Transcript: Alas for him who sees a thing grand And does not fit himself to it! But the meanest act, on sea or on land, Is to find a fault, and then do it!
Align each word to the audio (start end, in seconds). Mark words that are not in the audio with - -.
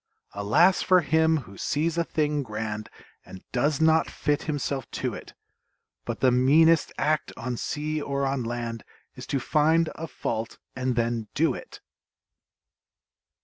Alas 0.33 0.81
for 0.81 1.01
him 1.01 1.37
who 1.45 1.55
sees 1.59 1.95
a 1.95 2.03
thing 2.03 2.41
grand 2.41 2.89
And 3.23 3.43
does 3.51 3.79
not 3.79 4.09
fit 4.09 4.41
himself 4.41 4.89
to 4.89 5.13
it! 5.13 5.35
But 6.05 6.21
the 6.21 6.31
meanest 6.31 6.91
act, 6.97 7.31
on 7.37 7.55
sea 7.55 8.01
or 8.01 8.25
on 8.25 8.41
land, 8.43 8.83
Is 9.13 9.27
to 9.27 9.39
find 9.39 9.91
a 9.93 10.07
fault, 10.07 10.57
and 10.75 10.95
then 10.95 11.27
do 11.35 11.53
it! 11.53 11.81